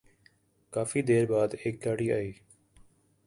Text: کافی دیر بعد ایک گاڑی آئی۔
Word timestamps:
کافی 0.73 1.01
دیر 1.07 1.25
بعد 1.31 1.49
ایک 1.63 1.75
گاڑی 1.85 2.07
آئی۔ 2.17 2.31